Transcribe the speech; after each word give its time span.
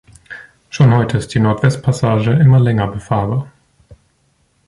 Schon 0.71 0.95
heute 0.95 1.19
ist 1.19 1.31
die 1.35 1.39
Nordwestpassage 1.39 2.31
immer 2.31 2.59
länger 2.59 2.87
befahrbar. 2.87 3.51